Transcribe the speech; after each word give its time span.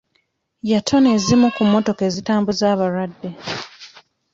Yatona 0.71 1.07
ezimu 1.17 1.47
ku 1.55 1.61
mmotoka 1.67 2.01
ezitambuza 2.09 2.63
abalwadde. 2.73 3.29